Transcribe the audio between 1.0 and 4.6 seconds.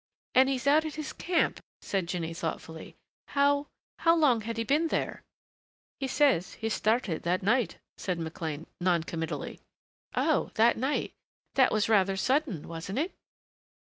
camp," said Jinny thoughtfully. "How how long had